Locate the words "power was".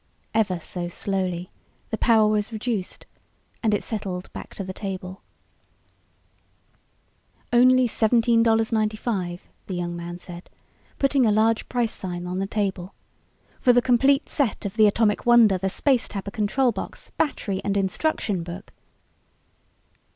1.99-2.51